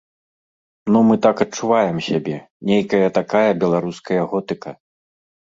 Ну, 0.93 1.01
мы 1.09 1.15
так 1.25 1.43
адчуваем 1.45 1.97
сябе, 2.07 2.37
нейкая 2.71 3.07
такая 3.19 3.47
беларуская 3.65 4.21
готыка. 4.33 4.71